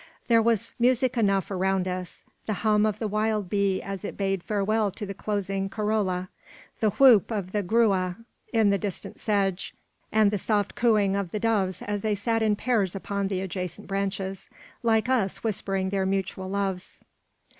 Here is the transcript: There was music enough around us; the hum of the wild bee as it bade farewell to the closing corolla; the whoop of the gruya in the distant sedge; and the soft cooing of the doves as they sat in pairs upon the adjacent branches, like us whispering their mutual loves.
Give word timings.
There 0.27 0.41
was 0.41 0.73
music 0.79 1.15
enough 1.15 1.51
around 1.51 1.87
us; 1.87 2.23
the 2.47 2.53
hum 2.65 2.87
of 2.87 2.97
the 2.97 3.07
wild 3.07 3.51
bee 3.51 3.83
as 3.83 4.03
it 4.03 4.17
bade 4.17 4.41
farewell 4.41 4.89
to 4.89 5.05
the 5.05 5.13
closing 5.13 5.69
corolla; 5.69 6.29
the 6.79 6.89
whoop 6.89 7.29
of 7.29 7.51
the 7.51 7.61
gruya 7.61 8.15
in 8.51 8.71
the 8.71 8.79
distant 8.79 9.19
sedge; 9.19 9.75
and 10.11 10.31
the 10.31 10.39
soft 10.39 10.73
cooing 10.73 11.15
of 11.15 11.31
the 11.31 11.39
doves 11.39 11.83
as 11.83 12.01
they 12.01 12.15
sat 12.15 12.41
in 12.41 12.55
pairs 12.55 12.95
upon 12.95 13.27
the 13.27 13.41
adjacent 13.41 13.87
branches, 13.87 14.49
like 14.81 15.07
us 15.07 15.43
whispering 15.43 15.91
their 15.91 16.07
mutual 16.07 16.49
loves. 16.49 17.01